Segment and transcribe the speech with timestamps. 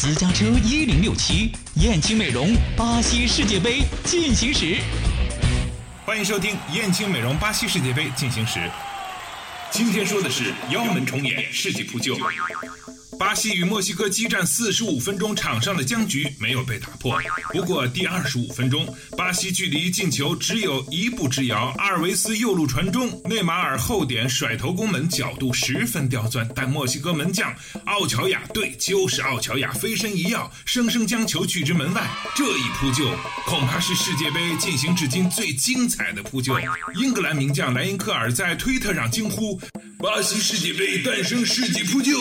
[0.00, 4.76] 私家车一零六七，燕青美容巴西世界杯进行时。
[6.06, 8.60] 欢迎收听燕青美容巴西世界杯进行时。
[9.72, 12.16] 今天说的是妖门重演，世纪扑救。
[13.18, 17.20] 巴西与墨西哥激战四十五分钟，场上的僵局没有被打破。
[17.52, 18.86] 不过第二十五分钟，
[19.16, 21.74] 巴西距离进球只有一步之遥。
[21.78, 26.48] 阿尔维斯右路传中，内马尔后点甩头攻门，角度十分刁钻。
[26.54, 27.52] 但墨西哥门将
[27.86, 32.08] 奥乔亚，对，就是奥乔亚，飞身一跃，生生将球拒之门外。
[32.36, 33.10] 这一扑救，
[33.44, 36.56] 恐怕是世界杯进行至今最精彩的扑救。
[36.94, 39.60] 英格兰名将莱因克尔在推特上惊呼
[39.98, 42.12] ：“巴西世界杯诞生世纪扑救！”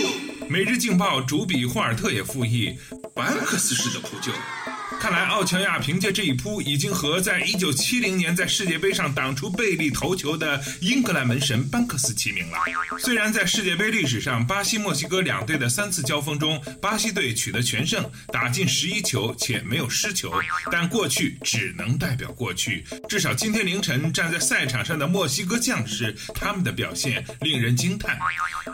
[0.50, 2.78] 每日劲报主笔霍尔特也复议
[3.14, 4.32] ：“班克斯式的扑救。”
[5.00, 12.58] 看来奥乔亚凭借这一扑，已经和在1970年在世界杯上挡出贝利头球的英格兰门神班克斯齐名了。
[13.00, 20.34] 虽然在世界杯历史上，巴西、墨西哥两队的三次交锋中，巴西队取得全胜，打进十一球且没有失球，
[20.72, 22.84] 但过去只能代表过去。
[23.08, 28.18] 至少今天凌晨站在赛场上的墨西哥将士，他们的表现令人惊叹，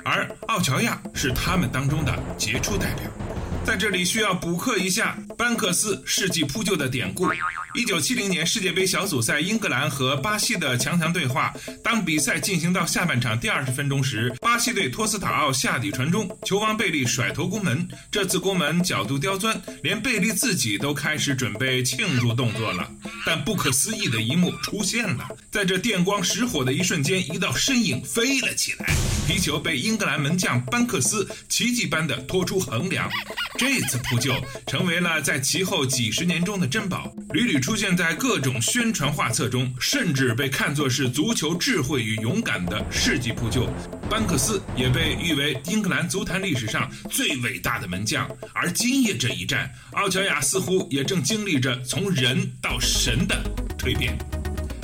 [0.04, 3.23] 而奥乔亚是他们当中的杰出代表。
[3.64, 7.28] 在这里需要补课一下班克斯世纪扑救的典故。
[7.74, 11.54] 一九七零年世界杯小组赛，英格兰和巴西的强强对话。
[11.84, 17.88] 当比赛进行到下半场第二十分钟时，巴西队托斯塔奥下底传中，球王贝利甩头攻门。
[18.12, 22.88] 这次攻门角度刁钻，连贝利自己都开始准备庆祝动作了。
[23.26, 28.94] 但不可思议的一幕出现了，在这电光石火的一瞬间，一道身影飞了起来，
[29.28, 33.10] 皮球被英格兰门将班克斯奇迹般的拖出横梁。
[33.58, 34.34] 这次扑救
[34.68, 37.64] 成为了在其后几十年中的珍宝，屡屡。
[37.64, 43.66] 出现在各种宣传画册中，甚至被看作是足球智慧与勇敢的世纪扑救。
[44.10, 48.30] 班克斯也被誉为英格兰足坛历史上最伟大的门将。
[48.54, 53.36] 而今夜这一战，奥乔亚似乎也正经历着从人到神的
[53.78, 54.18] 蜕变。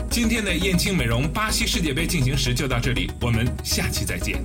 [0.10, 4.36] 今天的燕青美容巴西世界杯进行时就到这里，我们下期再见。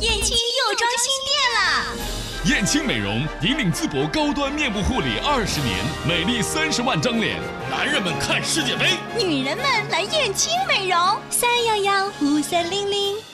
[0.00, 2.14] 燕青又装新店了。
[2.44, 7.40] 燕青美容引领淄博高端面部护理二十年，美丽三十万张脸。
[7.70, 10.98] 男人们看世界杯，女人们来燕青美容。
[11.30, 13.33] 三幺幺五三零零。